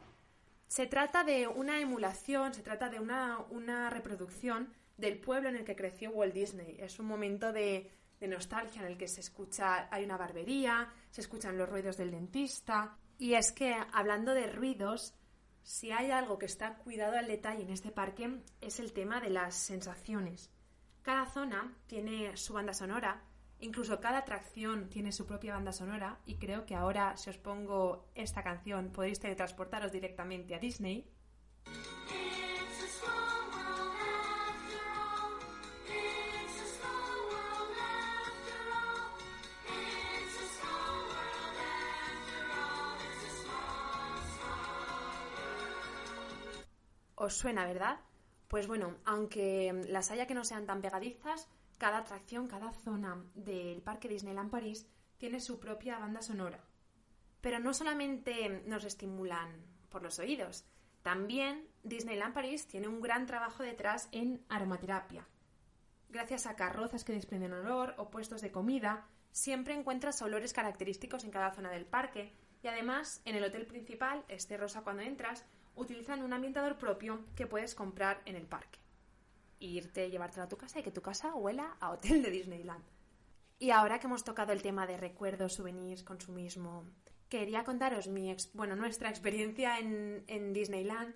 Se 0.67 0.87
trata 0.87 1.23
de 1.23 1.47
una 1.47 1.79
emulación, 1.79 2.55
se 2.55 2.63
trata 2.63 2.89
de 2.89 2.99
una, 2.99 3.37
una 3.51 3.91
reproducción 3.91 4.73
del 4.97 5.19
pueblo 5.19 5.49
en 5.49 5.55
el 5.55 5.63
que 5.63 5.75
creció 5.75 6.09
Walt 6.09 6.33
Disney. 6.33 6.77
Es 6.79 6.97
un 6.97 7.05
momento 7.05 7.53
de, 7.53 7.91
de 8.19 8.27
nostalgia 8.27 8.81
en 8.81 8.87
el 8.87 8.97
que 8.97 9.07
se 9.07 9.21
escucha, 9.21 9.87
hay 9.91 10.03
una 10.03 10.17
barbería, 10.17 10.91
se 11.11 11.21
escuchan 11.21 11.59
los 11.59 11.69
ruidos 11.69 11.95
del 11.97 12.09
dentista. 12.09 12.97
Y 13.19 13.35
es 13.35 13.51
que, 13.51 13.75
hablando 13.91 14.33
de 14.33 14.47
ruidos, 14.47 15.13
si 15.61 15.91
hay 15.91 16.09
algo 16.09 16.39
que 16.39 16.47
está 16.47 16.77
cuidado 16.77 17.15
al 17.15 17.27
detalle 17.27 17.61
en 17.61 17.69
este 17.69 17.91
parque 17.91 18.41
es 18.61 18.79
el 18.79 18.93
tema 18.93 19.21
de 19.21 19.29
las 19.29 19.53
sensaciones. 19.53 20.49
Cada 21.03 21.27
zona 21.27 21.77
tiene 21.85 22.35
su 22.35 22.53
banda 22.53 22.73
sonora, 22.73 23.21
incluso 23.63 23.99
cada 24.01 24.19
atracción 24.19 24.89
tiene 24.89 25.11
su 25.11 25.25
propia 25.25 25.53
banda 25.53 25.71
sonora 25.71 26.19
y 26.25 26.35
creo 26.35 26.65
que 26.65 26.75
ahora 26.75 27.15
si 27.15 27.29
os 27.29 27.37
pongo 27.37 28.09
esta 28.13 28.43
canción 28.43 28.91
podéis 28.91 29.19
teletransportaros 29.19 29.91
directamente 29.91 30.53
a 30.53 30.59
Disney. 30.59 31.09
Os 47.15 47.37
suena, 47.37 47.65
¿verdad? 47.65 48.01
Pues 48.49 48.67
bueno, 48.67 48.97
aunque 49.05 49.71
las 49.87 50.11
haya 50.11 50.27
que 50.27 50.33
no 50.33 50.43
sean 50.43 50.65
tan 50.65 50.81
pegadizas, 50.81 51.47
cada 51.83 51.97
atracción, 51.97 52.47
cada 52.47 52.71
zona 52.71 53.21
del 53.35 53.81
Parque 53.81 54.07
Disneyland 54.07 54.49
París 54.49 54.87
tiene 55.17 55.41
su 55.41 55.59
propia 55.59 55.99
banda 55.99 56.21
sonora. 56.21 56.63
Pero 57.41 57.59
no 57.59 57.73
solamente 57.73 58.63
nos 58.65 58.85
estimulan 58.85 59.49
por 59.89 60.01
los 60.01 60.17
oídos, 60.17 60.63
también 61.01 61.67
Disneyland 61.83 62.33
París 62.33 62.67
tiene 62.67 62.87
un 62.87 63.01
gran 63.01 63.25
trabajo 63.25 63.63
detrás 63.63 64.07
en 64.13 64.45
aromaterapia. 64.47 65.27
Gracias 66.07 66.45
a 66.45 66.55
carrozas 66.55 67.03
que 67.03 67.11
desprenden 67.11 67.51
olor 67.51 67.95
o 67.97 68.09
puestos 68.09 68.39
de 68.39 68.53
comida, 68.53 69.05
siempre 69.33 69.73
encuentras 69.73 70.21
olores 70.21 70.53
característicos 70.53 71.25
en 71.25 71.31
cada 71.31 71.51
zona 71.51 71.69
del 71.69 71.85
parque 71.85 72.33
y 72.61 72.69
además 72.69 73.21
en 73.25 73.35
el 73.35 73.43
hotel 73.43 73.65
principal, 73.65 74.23
este 74.29 74.55
rosa 74.55 74.83
cuando 74.83 75.03
entras, 75.03 75.43
utilizan 75.75 76.23
un 76.23 76.31
ambientador 76.31 76.77
propio 76.77 77.25
que 77.35 77.45
puedes 77.45 77.75
comprar 77.75 78.21
en 78.23 78.37
el 78.37 78.47
parque. 78.47 78.82
Irte, 79.63 80.09
llevártelo 80.09 80.43
a 80.43 80.49
tu 80.49 80.57
casa 80.57 80.79
y 80.79 80.83
que 80.83 80.91
tu 80.91 81.01
casa 81.01 81.33
huela 81.35 81.77
a 81.79 81.91
hotel 81.91 82.21
de 82.21 82.29
Disneyland. 82.29 82.83
Y 83.59 83.71
ahora 83.71 83.99
que 83.99 84.07
hemos 84.07 84.23
tocado 84.23 84.51
el 84.51 84.61
tema 84.61 84.85
de 84.85 84.97
recuerdos, 84.97 85.53
souvenirs, 85.53 86.03
consumismo, 86.03 86.85
quería 87.29 87.63
contaros 87.63 88.07
mi 88.07 88.35
bueno, 88.53 88.75
nuestra 88.75 89.09
experiencia 89.09 89.79
en, 89.79 90.23
en 90.27 90.53
Disneyland 90.53 91.15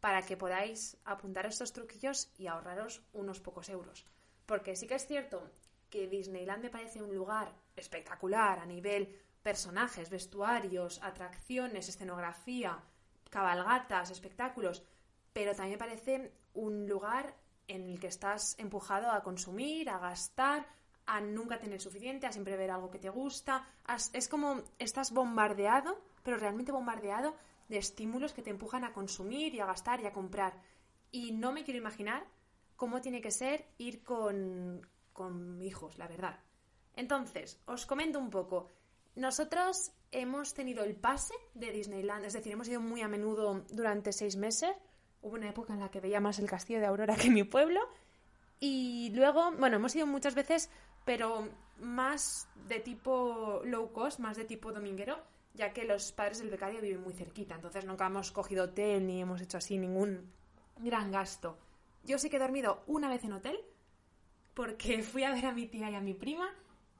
para 0.00 0.22
que 0.22 0.36
podáis 0.36 0.96
apuntar 1.04 1.46
estos 1.46 1.72
truquillos 1.72 2.30
y 2.38 2.46
ahorraros 2.46 3.02
unos 3.12 3.40
pocos 3.40 3.68
euros. 3.68 4.06
Porque 4.46 4.76
sí 4.76 4.86
que 4.86 4.94
es 4.94 5.06
cierto 5.06 5.50
que 5.90 6.06
Disneyland 6.06 6.62
me 6.62 6.70
parece 6.70 7.02
un 7.02 7.14
lugar 7.14 7.52
espectacular 7.74 8.60
a 8.60 8.66
nivel 8.66 9.18
personajes, 9.42 10.08
vestuarios, 10.08 11.00
atracciones, 11.02 11.88
escenografía, 11.88 12.78
cabalgatas, 13.30 14.10
espectáculos, 14.10 14.84
pero 15.32 15.54
también 15.54 15.78
parece 15.78 16.32
un 16.54 16.86
lugar 16.88 17.34
en 17.68 17.88
el 17.88 18.00
que 18.00 18.08
estás 18.08 18.58
empujado 18.58 19.10
a 19.10 19.22
consumir, 19.22 19.88
a 19.88 19.98
gastar, 19.98 20.66
a 21.06 21.20
nunca 21.20 21.58
tener 21.58 21.80
suficiente, 21.80 22.26
a 22.26 22.32
siempre 22.32 22.56
ver 22.56 22.70
algo 22.70 22.90
que 22.90 22.98
te 22.98 23.08
gusta. 23.08 23.66
Es 24.12 24.28
como 24.28 24.62
estás 24.78 25.12
bombardeado, 25.12 25.98
pero 26.22 26.36
realmente 26.36 26.72
bombardeado 26.72 27.34
de 27.68 27.78
estímulos 27.78 28.32
que 28.32 28.42
te 28.42 28.50
empujan 28.50 28.84
a 28.84 28.92
consumir 28.92 29.54
y 29.54 29.60
a 29.60 29.66
gastar 29.66 30.00
y 30.00 30.06
a 30.06 30.12
comprar. 30.12 30.60
Y 31.10 31.32
no 31.32 31.52
me 31.52 31.64
quiero 31.64 31.78
imaginar 31.78 32.26
cómo 32.76 33.00
tiene 33.00 33.20
que 33.20 33.30
ser 33.30 33.66
ir 33.78 34.02
con, 34.02 34.86
con 35.12 35.62
hijos, 35.62 35.98
la 35.98 36.08
verdad. 36.08 36.40
Entonces, 36.94 37.60
os 37.66 37.86
comento 37.86 38.18
un 38.18 38.30
poco. 38.30 38.72
Nosotros 39.14 39.92
hemos 40.10 40.54
tenido 40.54 40.84
el 40.84 40.94
pase 40.94 41.34
de 41.54 41.72
Disneyland, 41.72 42.24
es 42.24 42.34
decir, 42.34 42.52
hemos 42.52 42.68
ido 42.68 42.80
muy 42.80 43.02
a 43.02 43.08
menudo 43.08 43.64
durante 43.70 44.12
seis 44.12 44.36
meses. 44.36 44.70
Hubo 45.22 45.34
una 45.34 45.48
época 45.48 45.72
en 45.72 45.80
la 45.80 45.90
que 45.90 46.00
veía 46.00 46.20
más 46.20 46.38
el 46.38 46.48
castillo 46.48 46.80
de 46.80 46.86
Aurora 46.86 47.16
que 47.16 47.30
mi 47.30 47.44
pueblo. 47.44 47.80
Y 48.60 49.10
luego, 49.14 49.52
bueno, 49.52 49.76
hemos 49.76 49.94
ido 49.94 50.06
muchas 50.06 50.34
veces, 50.34 50.70
pero 51.04 51.48
más 51.78 52.48
de 52.68 52.80
tipo 52.80 53.60
low 53.64 53.92
cost, 53.92 54.18
más 54.18 54.36
de 54.36 54.44
tipo 54.44 54.72
dominguero, 54.72 55.18
ya 55.54 55.72
que 55.72 55.84
los 55.84 56.12
padres 56.12 56.38
del 56.38 56.50
becario 56.50 56.80
viven 56.80 57.02
muy 57.02 57.12
cerquita. 57.12 57.54
Entonces 57.54 57.84
nunca 57.84 58.06
hemos 58.06 58.32
cogido 58.32 58.64
hotel 58.64 59.06
ni 59.06 59.20
hemos 59.20 59.40
hecho 59.40 59.58
así 59.58 59.78
ningún 59.78 60.32
gran 60.78 61.10
gasto. 61.10 61.58
Yo 62.04 62.18
sí 62.18 62.30
que 62.30 62.36
he 62.36 62.40
dormido 62.40 62.82
una 62.86 63.08
vez 63.08 63.24
en 63.24 63.32
hotel, 63.32 63.58
porque 64.54 65.02
fui 65.02 65.24
a 65.24 65.32
ver 65.32 65.46
a 65.46 65.52
mi 65.52 65.66
tía 65.66 65.90
y 65.90 65.94
a 65.94 66.00
mi 66.00 66.14
prima 66.14 66.50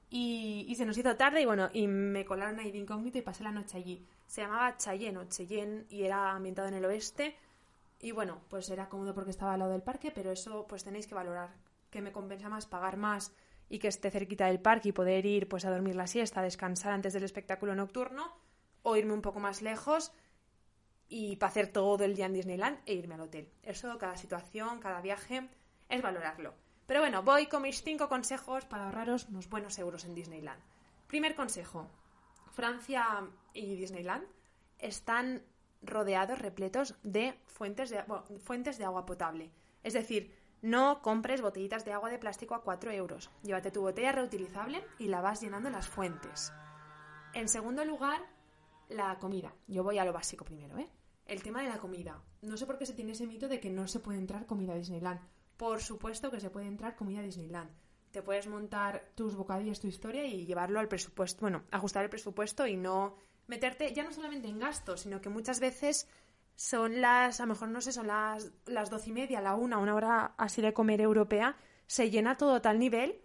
y, 0.09 0.73
se 0.75 0.85
nos 0.85 0.97
hizo 0.97 1.15
tarde 1.15 1.41
y 1.41 1.45
bueno, 1.45 1.69
y 1.71 1.87
me 1.87 2.25
colaron 2.25 2.59
ahí 2.59 2.71
de 2.71 2.79
incógnito 2.79 3.19
y 3.19 3.21
pasé 3.21 3.43
la 3.43 3.51
noche 3.51 3.77
allí. 3.77 4.05
Se 4.25 4.41
llamaba 4.41 4.75
Chayenne 4.77 5.19
o 5.19 5.25
Cheyenne 5.25 5.85
y 5.89 6.03
era 6.03 6.31
ambientado 6.31 6.67
en 6.67 6.73
el 6.75 6.85
oeste. 6.85 7.35
Y 7.99 8.11
bueno, 8.11 8.41
pues 8.49 8.69
era 8.69 8.89
cómodo 8.89 9.13
porque 9.13 9.31
estaba 9.31 9.53
al 9.53 9.59
lado 9.59 9.71
del 9.71 9.83
parque, 9.83 10.11
pero 10.11 10.31
eso 10.31 10.65
pues 10.67 10.83
tenéis 10.83 11.07
que 11.07 11.15
valorar. 11.15 11.53
Que 11.89 12.01
me 12.01 12.11
compensa 12.11 12.49
más 12.49 12.65
pagar 12.65 12.97
más 12.97 13.33
y 13.67 13.79
que 13.79 13.87
esté 13.87 14.09
cerquita 14.09 14.47
del 14.47 14.61
parque 14.61 14.89
y 14.89 14.93
poder 14.93 15.25
ir 15.25 15.47
pues 15.47 15.65
a 15.65 15.71
dormir 15.71 15.95
la 15.95 16.07
siesta, 16.07 16.41
descansar 16.41 16.93
antes 16.93 17.13
del 17.13 17.23
espectáculo 17.23 17.75
nocturno, 17.75 18.33
o 18.81 18.95
irme 18.95 19.13
un 19.13 19.21
poco 19.21 19.39
más 19.39 19.61
lejos 19.61 20.11
y 21.07 21.37
hacer 21.41 21.71
todo 21.71 22.03
el 22.03 22.15
día 22.15 22.27
en 22.27 22.33
Disneyland 22.33 22.79
e 22.85 22.93
irme 22.93 23.15
al 23.15 23.21
hotel. 23.21 23.51
Eso, 23.63 23.97
cada 23.97 24.15
situación, 24.15 24.79
cada 24.79 25.01
viaje, 25.01 25.49
es 25.89 26.01
valorarlo. 26.01 26.53
Pero 26.85 27.01
bueno, 27.01 27.21
voy 27.23 27.47
con 27.47 27.63
mis 27.63 27.83
cinco 27.83 28.09
consejos 28.09 28.65
para 28.65 28.85
ahorraros 28.85 29.27
unos 29.27 29.49
buenos 29.49 29.77
euros 29.77 30.05
en 30.05 30.15
Disneyland. 30.15 30.61
Primer 31.07 31.35
consejo. 31.35 31.87
Francia 32.51 33.27
y 33.53 33.75
Disneyland 33.75 34.25
están 34.77 35.43
rodeados, 35.81 36.39
repletos 36.39 36.95
de 37.03 37.39
fuentes 37.45 37.89
de, 37.89 38.03
fuentes 38.39 38.77
de 38.77 38.85
agua 38.85 39.05
potable. 39.05 39.51
Es 39.83 39.93
decir, 39.93 40.35
no 40.61 41.01
compres 41.01 41.41
botellitas 41.41 41.85
de 41.85 41.93
agua 41.93 42.09
de 42.09 42.19
plástico 42.19 42.55
a 42.55 42.63
4 42.63 42.91
euros. 42.91 43.29
Llévate 43.43 43.71
tu 43.71 43.81
botella 43.81 44.11
reutilizable 44.11 44.83
y 44.97 45.07
la 45.07 45.21
vas 45.21 45.41
llenando 45.41 45.69
en 45.69 45.75
las 45.75 45.87
fuentes. 45.87 46.51
En 47.33 47.47
segundo 47.47 47.85
lugar, 47.85 48.21
la 48.89 49.17
comida. 49.19 49.53
Yo 49.67 49.83
voy 49.83 49.97
a 49.97 50.05
lo 50.05 50.13
básico 50.13 50.45
primero, 50.45 50.77
¿eh? 50.77 50.89
El 51.25 51.43
tema 51.43 51.61
de 51.61 51.69
la 51.69 51.77
comida. 51.77 52.21
No 52.41 52.57
sé 52.57 52.65
por 52.65 52.77
qué 52.77 52.85
se 52.85 52.93
tiene 52.93 53.11
ese 53.11 53.27
mito 53.27 53.47
de 53.47 53.59
que 53.59 53.69
no 53.69 53.87
se 53.87 53.99
puede 53.99 54.17
entrar 54.17 54.47
comida 54.47 54.73
a 54.73 54.77
Disneyland 54.77 55.21
por 55.59 55.81
supuesto 55.81 56.31
que 56.31 56.39
se 56.39 56.49
puede 56.49 56.67
entrar 56.67 56.95
comida 56.95 57.21
Disneyland. 57.21 57.69
Te 58.11 58.23
puedes 58.23 58.47
montar 58.47 59.11
tus 59.13 59.35
bocadillos, 59.35 59.81
tu 59.81 59.87
historia 59.87 60.25
y 60.25 60.45
llevarlo 60.45 60.79
al 60.79 60.87
presupuesto, 60.87 61.41
bueno, 61.41 61.65
ajustar 61.69 62.05
el 62.05 62.09
presupuesto 62.09 62.65
y 62.65 62.77
no 62.77 63.17
meterte 63.49 63.93
ya 63.93 64.03
no 64.03 64.13
solamente 64.13 64.47
en 64.47 64.59
gastos, 64.59 65.01
sino 65.01 65.19
que 65.19 65.29
muchas 65.29 65.59
veces 65.59 66.07
son 66.55 67.01
las, 67.01 67.39
a 67.39 67.43
lo 67.43 67.53
mejor 67.53 67.69
no 67.69 67.81
sé, 67.81 67.91
son 67.91 68.07
las, 68.07 68.51
las 68.65 68.89
doce 68.89 69.09
y 69.09 69.13
media, 69.13 69.41
la 69.41 69.55
una, 69.55 69.77
una 69.77 69.95
hora 69.95 70.33
así 70.37 70.61
de 70.61 70.73
comer 70.73 71.01
europea, 71.01 71.57
se 71.87 72.09
llena 72.09 72.37
todo 72.37 72.55
a 72.55 72.61
tal 72.61 72.79
nivel 72.79 73.19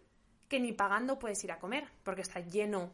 que 0.48 0.58
ni 0.58 0.72
pagando 0.72 1.18
puedes 1.18 1.42
ir 1.44 1.52
a 1.52 1.58
comer, 1.58 1.88
porque 2.02 2.22
está 2.22 2.40
lleno 2.40 2.90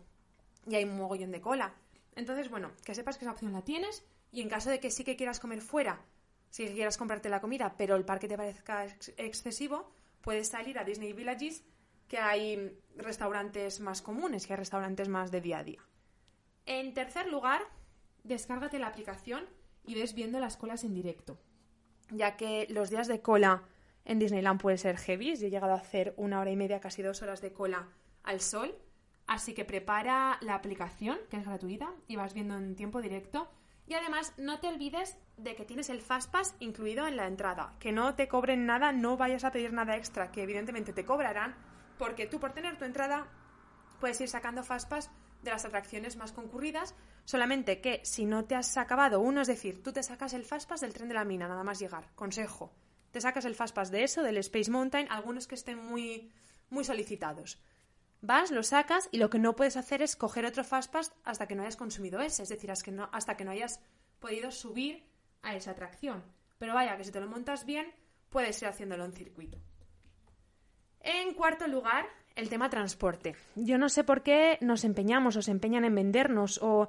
y 0.67 0.75
hay 0.75 0.85
un 0.85 0.97
mogollón 0.97 1.31
de 1.31 1.41
cola. 1.41 1.75
Entonces, 2.17 2.51
bueno, 2.51 2.73
que 2.85 2.95
sepas 2.95 3.17
que 3.17 3.25
esa 3.25 3.33
opción 3.33 3.53
la 3.53 3.63
tienes 3.63 4.05
y 4.33 4.41
en 4.43 4.49
caso 4.49 4.71
de 4.71 4.81
que 4.81 4.91
sí 4.91 5.05
que 5.05 5.17
quieras 5.17 5.41
comer 5.41 5.61
fuera 5.61 6.01
si 6.51 6.67
quieras 6.67 6.99
comprarte 6.99 7.29
la 7.29 7.41
comida, 7.41 7.75
pero 7.79 7.97
el 7.97 8.05
parque 8.05 8.29
te 8.29 8.37
parezca 8.37 8.85
excesivo, 9.17 9.93
puedes 10.21 10.49
salir 10.49 10.79
a 10.79 10.85
Disney 10.85 11.13
Villages, 11.13 11.65
que 12.09 12.19
hay 12.19 12.77
restaurantes 12.97 13.81
más 13.81 14.03
comunes, 14.03 14.47
que 14.47 14.53
hay 14.53 14.59
restaurantes 14.59 15.09
más 15.09 15.31
de 15.31 15.41
día 15.41 15.59
a 15.59 15.65
día. 15.65 15.81
En 16.67 16.95
tercer 16.95 17.27
lugar, 17.29 17.63
descárgate 18.25 18.79
la 18.79 18.89
aplicación 18.89 19.47
y 19.85 19.95
ves 19.95 20.15
viendo 20.15 20.41
las 20.41 20.57
colas 20.57 20.85
en 20.85 20.95
directo, 20.95 21.39
ya 22.11 22.37
que 22.37 22.67
los 22.71 22.91
días 22.91 23.09
de 23.09 23.23
cola 23.23 23.65
en 24.05 24.19
Disneyland 24.19 24.61
pueden 24.61 24.79
ser 24.79 24.97
heavy. 24.97 25.37
Yo 25.37 25.47
he 25.47 25.51
llegado 25.51 25.73
a 25.73 25.79
hacer 25.79 26.15
una 26.17 26.41
hora 26.41 26.51
y 26.51 26.57
media, 26.57 26.81
casi 26.81 27.03
dos 27.03 27.23
horas 27.23 27.41
de 27.41 27.53
cola 27.53 27.89
al 28.23 28.41
sol. 28.41 28.77
Así 29.27 29.55
que 29.55 29.65
prepara 29.65 30.39
la 30.41 30.57
aplicación, 30.57 31.19
que 31.31 31.37
es 31.37 31.45
gratuita, 31.45 31.93
y 32.09 32.17
vas 32.17 32.35
viendo 32.35 32.57
en 32.57 32.75
tiempo 32.75 33.01
directo 33.01 33.49
y 33.91 33.95
además, 33.95 34.33
no 34.37 34.61
te 34.61 34.69
olvides 34.69 35.19
de 35.37 35.57
que 35.57 35.65
tienes 35.65 35.91
el 35.91 36.01
Fastpass 36.01 36.55
incluido 36.61 37.09
en 37.09 37.17
la 37.17 37.27
entrada. 37.27 37.75
Que 37.81 37.91
no 37.91 38.15
te 38.15 38.29
cobren 38.29 38.65
nada, 38.65 38.93
no 38.93 39.17
vayas 39.17 39.43
a 39.43 39.51
pedir 39.51 39.73
nada 39.73 39.97
extra, 39.97 40.31
que 40.31 40.45
evidentemente 40.45 40.93
te 40.93 41.05
cobrarán, 41.05 41.57
porque 41.99 42.29
tú 42.29 42.39
por 42.39 42.53
tener 42.53 42.79
tu 42.79 42.85
entrada 42.85 43.27
puedes 43.99 44.21
ir 44.21 44.29
sacando 44.29 44.63
Fastpass 44.63 45.11
de 45.43 45.51
las 45.51 45.65
atracciones 45.65 46.17
más 46.17 46.33
concurridas 46.33 46.95
Solamente 47.31 47.81
que 47.81 48.01
si 48.05 48.25
no 48.25 48.45
te 48.45 48.57
has 48.57 48.77
acabado 48.77 49.21
uno, 49.21 49.43
es 49.43 49.47
decir, 49.47 49.85
tú 49.85 49.93
te 49.93 50.03
sacas 50.03 50.33
el 50.33 50.45
Fastpass 50.45 50.81
del 50.81 50.93
tren 50.93 51.07
de 51.07 51.15
la 51.15 51.25
mina, 51.25 51.47
nada 51.47 51.63
más 51.63 51.79
llegar. 51.79 52.11
Consejo. 52.17 52.73
Te 53.13 53.21
sacas 53.21 53.45
el 53.45 53.55
Fastpass 53.55 53.93
de 53.93 54.03
eso, 54.03 54.25
del 54.25 54.39
Space 54.39 54.69
Mountain, 54.69 55.07
algunos 55.11 55.47
que 55.47 55.55
estén 55.55 55.79
muy, 55.79 56.33
muy 56.71 56.83
solicitados. 56.83 57.61
Vas, 58.21 58.51
lo 58.51 58.65
sacas 58.65 59.09
y 59.13 59.19
lo 59.19 59.31
que 59.31 59.39
no 59.39 59.55
puedes 59.55 59.77
hacer 59.77 60.03
es 60.03 60.17
coger 60.17 60.45
otro 60.45 60.65
Fastpass 60.65 61.13
hasta 61.23 61.47
que 61.47 61.55
no 61.55 61.63
hayas 61.63 61.77
consumido 61.77 62.21
ese, 62.21 62.43
es 62.43 62.49
decir, 62.49 62.71
hasta 62.71 62.85
que 62.85 62.91
no, 62.91 63.09
hasta 63.13 63.37
que 63.37 63.45
no 63.45 63.53
hayas 63.53 63.81
podido 64.19 64.51
subir 64.51 65.05
a 65.43 65.55
esa 65.55 65.71
atracción. 65.71 66.25
Pero 66.59 66.75
vaya, 66.75 66.97
que 66.97 67.05
si 67.05 67.13
te 67.13 67.21
lo 67.21 67.29
montas 67.29 67.65
bien, 67.65 67.95
puedes 68.29 68.61
ir 68.61 68.67
haciéndolo 68.67 69.05
en 69.05 69.13
circuito. 69.13 69.59
En 70.99 71.33
cuarto 71.35 71.69
lugar, 71.69 72.07
el 72.41 72.49
tema 72.49 72.71
transporte. 72.71 73.37
Yo 73.55 73.79
no 73.79 73.89
sé 73.89 74.05
por 74.05 74.23
qué 74.23 74.59
nos 74.61 74.85
empeñamos 74.85 75.37
o 75.37 75.43
se 75.43 75.51
empeñan 75.51 75.85
en 75.85 75.95
vendernos 75.95 76.59
o 76.63 76.89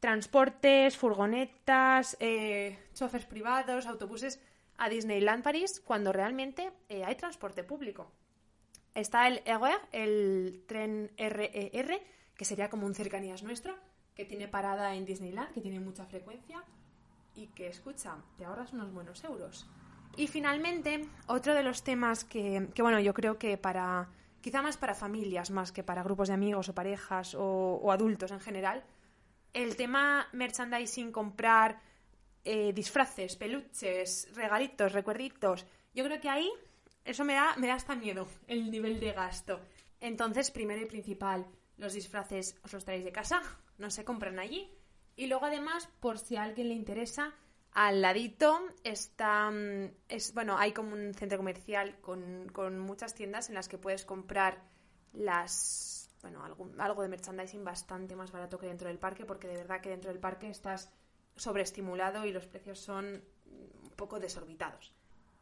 transportes, 0.00 0.96
furgonetas, 0.96 2.16
eh, 2.20 2.78
choferes 2.92 3.26
privados, 3.26 3.86
autobuses 3.86 4.40
a 4.78 4.88
Disneyland 4.88 5.44
París 5.44 5.80
cuando 5.84 6.12
realmente 6.12 6.72
eh, 6.88 7.04
hay 7.04 7.14
transporte 7.14 7.62
público. 7.62 8.10
Está 8.94 9.28
el 9.28 9.40
RER, 9.46 9.80
el 9.92 10.64
tren 10.66 11.10
RER, 11.16 12.02
que 12.36 12.44
sería 12.44 12.68
como 12.68 12.86
un 12.86 12.94
cercanías 12.94 13.42
nuestro, 13.42 13.78
que 14.14 14.24
tiene 14.24 14.48
parada 14.48 14.94
en 14.94 15.06
Disneyland, 15.06 15.52
que 15.54 15.60
tiene 15.60 15.80
mucha 15.80 16.04
frecuencia 16.04 16.62
y 17.34 17.46
que, 17.48 17.68
escucha, 17.68 18.16
te 18.36 18.44
ahorras 18.44 18.72
unos 18.72 18.92
buenos 18.92 19.22
euros. 19.24 19.66
Y 20.16 20.26
finalmente, 20.26 21.06
otro 21.26 21.54
de 21.54 21.62
los 21.62 21.82
temas 21.82 22.24
que, 22.24 22.68
bueno, 22.78 23.00
yo 23.00 23.14
creo 23.14 23.38
que 23.38 23.56
para, 23.56 24.08
quizá 24.42 24.60
más 24.60 24.76
para 24.76 24.94
familias, 24.94 25.50
más 25.50 25.72
que 25.72 25.82
para 25.82 26.02
grupos 26.02 26.28
de 26.28 26.34
amigos 26.34 26.68
o 26.68 26.74
parejas 26.74 27.34
o, 27.38 27.90
adultos 27.90 28.30
en 28.30 28.40
general, 28.40 28.84
el 29.54 29.76
tema 29.76 30.28
merchandising, 30.32 31.12
comprar 31.12 31.80
eh, 32.44 32.72
disfraces, 32.74 33.36
peluches, 33.36 34.28
regalitos, 34.34 34.92
recuerditos, 34.92 35.64
yo 35.94 36.04
creo 36.04 36.20
que 36.20 36.28
ahí 36.28 36.50
eso 37.04 37.24
me 37.24 37.34
da, 37.34 37.54
me 37.56 37.68
da 37.68 37.74
hasta 37.74 37.94
miedo, 37.94 38.26
el 38.46 38.70
nivel 38.70 39.00
de 39.00 39.12
gasto. 39.12 39.60
Entonces, 40.00 40.50
primero 40.50 40.82
y 40.82 40.86
principal, 40.86 41.46
los 41.76 41.94
disfraces 41.94 42.58
os 42.64 42.72
los 42.72 42.84
traéis 42.84 43.04
de 43.04 43.12
casa, 43.12 43.40
no 43.78 43.90
se 43.90 44.04
compran 44.04 44.38
allí. 44.38 44.70
Y 45.14 45.26
luego, 45.26 45.46
además, 45.46 45.88
por 46.00 46.18
si 46.18 46.36
a 46.36 46.42
alguien 46.42 46.68
le 46.68 46.74
interesa, 46.74 47.34
al 47.72 48.02
ladito 48.02 48.60
está, 48.84 49.50
mm, 49.50 49.90
es, 50.08 50.34
bueno, 50.34 50.58
hay 50.58 50.72
como 50.72 50.94
un 50.94 51.14
centro 51.14 51.38
comercial 51.38 51.98
con, 52.00 52.48
con 52.52 52.78
muchas 52.78 53.14
tiendas 53.14 53.48
en 53.48 53.54
las 53.54 53.68
que 53.68 53.78
puedes 53.78 54.04
comprar 54.04 54.62
las, 55.12 56.10
bueno, 56.20 56.44
algo, 56.44 56.70
algo 56.78 57.02
de 57.02 57.08
merchandising 57.08 57.64
bastante 57.64 58.14
más 58.16 58.30
barato 58.32 58.58
que 58.58 58.66
dentro 58.66 58.88
del 58.88 58.98
parque, 58.98 59.24
porque 59.24 59.48
de 59.48 59.56
verdad 59.56 59.80
que 59.80 59.90
dentro 59.90 60.10
del 60.10 60.20
parque 60.20 60.48
estás 60.48 60.90
sobreestimulado 61.36 62.26
y 62.26 62.32
los 62.32 62.46
precios 62.46 62.78
son 62.78 63.22
un 63.46 63.90
poco 63.96 64.20
desorbitados. 64.20 64.92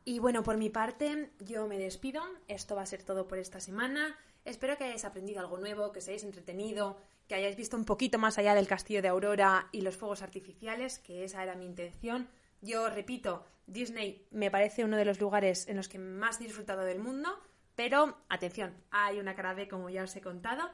Y 0.05 0.19
bueno, 0.19 0.43
por 0.43 0.57
mi 0.57 0.71
parte, 0.71 1.31
yo 1.41 1.67
me 1.67 1.79
despido. 1.79 2.23
Esto 2.49 2.75
va 2.75 2.83
a 2.83 2.87
ser 2.87 3.03
todo 3.03 3.29
por 3.29 3.39
esta 3.39 3.61
semana. 3.61 4.17
Espero 4.45 4.77
que 4.77 4.85
hayáis 4.85 5.05
aprendido 5.05 5.41
algo 5.41 5.59
nuevo, 5.59 5.93
que 5.93 5.99
os 5.99 6.09
hayáis 6.09 6.25
entretenido, 6.25 6.97
que 7.31 7.37
hayáis 7.37 7.55
visto 7.55 7.77
un 7.77 7.85
poquito 7.85 8.19
más 8.19 8.39
allá 8.39 8.57
del 8.57 8.67
castillo 8.67 9.03
de 9.03 9.07
Aurora 9.07 9.69
y 9.71 9.83
los 9.83 9.97
fuegos 9.97 10.21
artificiales, 10.21 10.99
que 10.99 11.23
esa 11.23 11.45
era 11.45 11.55
mi 11.55 11.65
intención. 11.65 12.29
Yo 12.61 12.91
repito, 12.91 13.47
Disney 13.69 14.27
me 14.33 14.51
parece 14.51 14.83
uno 14.85 14.97
de 14.97 15.05
los 15.05 15.21
lugares 15.21 15.69
en 15.69 15.77
los 15.77 15.89
que 15.89 16.01
más 16.01 16.41
he 16.41 16.45
disfrutado 16.45 16.83
del 16.83 16.99
mundo, 16.99 17.39
pero 17.77 18.19
atención, 18.29 18.75
hay 18.91 19.21
una 19.21 19.37
cara 19.37 19.55
de 19.55 19.69
como 19.69 19.91
ya 19.91 20.03
os 20.03 20.17
he 20.17 20.21
contado. 20.21 20.73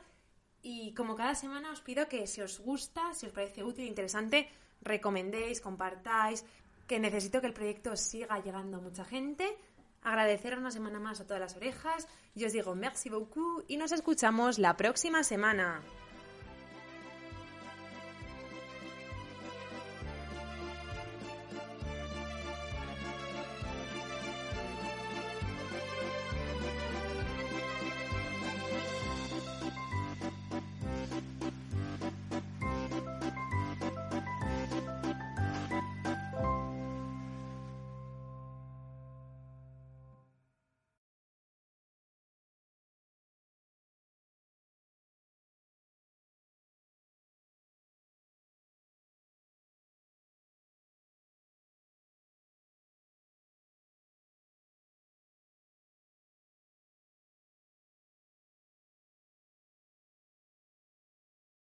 Y 0.63 0.95
como 0.95 1.15
cada 1.15 1.35
semana 1.35 1.73
os 1.73 1.83
pido 1.83 2.09
que 2.09 2.27
si 2.27 2.41
os 2.41 2.59
gusta, 2.59 3.13
si 3.13 3.27
os 3.27 3.33
parece 3.35 3.63
útil 3.63 3.85
e 3.85 3.89
interesante, 3.89 4.49
recomendéis, 4.81 5.61
compartáis, 5.61 6.47
que 6.87 6.99
necesito 6.99 7.43
que 7.43 7.49
el 7.49 7.53
proyecto 7.53 7.97
siga 7.97 8.41
llegando 8.41 8.79
a 8.79 8.81
mucha 8.81 9.05
gente. 9.05 9.59
Agradecer 10.01 10.57
una 10.57 10.71
semana 10.71 11.01
más 11.01 11.21
a 11.21 11.27
todas 11.27 11.41
las 11.41 11.57
orejas. 11.57 12.09
Yo 12.35 12.47
os 12.47 12.55
digo 12.55 12.75
merci 12.75 13.11
beaucoup 13.11 13.63
y 13.69 13.77
nos 13.77 13.93
escuchamos 13.93 14.59
la 14.59 14.75
próxima 14.79 15.23
semana. 15.23 15.83